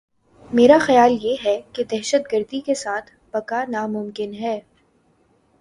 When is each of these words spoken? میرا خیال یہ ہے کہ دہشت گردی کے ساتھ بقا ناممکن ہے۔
میرا 0.49 0.77
خیال 0.81 1.17
یہ 1.21 1.35
ہے 1.45 1.61
کہ 1.73 1.83
دہشت 1.83 2.31
گردی 2.33 2.61
کے 2.61 2.75
ساتھ 2.75 3.11
بقا 3.33 3.63
ناممکن 3.67 4.33
ہے۔ 4.33 4.59